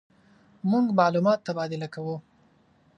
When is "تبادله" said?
1.47-1.87